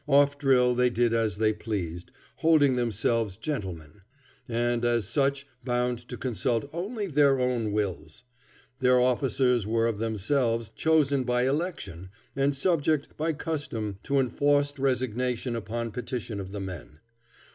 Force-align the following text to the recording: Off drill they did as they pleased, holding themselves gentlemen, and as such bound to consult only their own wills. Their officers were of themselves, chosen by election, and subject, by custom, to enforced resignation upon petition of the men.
Off 0.07 0.35
drill 0.39 0.73
they 0.73 0.89
did 0.89 1.13
as 1.13 1.37
they 1.37 1.53
pleased, 1.53 2.11
holding 2.37 2.75
themselves 2.75 3.35
gentlemen, 3.35 4.01
and 4.49 4.83
as 4.83 5.07
such 5.07 5.45
bound 5.63 5.99
to 6.07 6.17
consult 6.17 6.67
only 6.73 7.05
their 7.05 7.39
own 7.39 7.71
wills. 7.71 8.23
Their 8.79 8.99
officers 8.99 9.67
were 9.67 9.85
of 9.85 9.99
themselves, 9.99 10.69
chosen 10.69 11.23
by 11.23 11.45
election, 11.47 12.09
and 12.35 12.55
subject, 12.55 13.15
by 13.15 13.33
custom, 13.33 13.99
to 14.01 14.17
enforced 14.17 14.79
resignation 14.79 15.55
upon 15.55 15.91
petition 15.91 16.39
of 16.39 16.51
the 16.51 16.61
men. 16.61 16.99